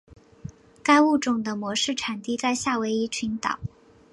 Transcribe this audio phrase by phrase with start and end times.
[0.81, 3.59] 该物种的模式产地在夏威夷群岛。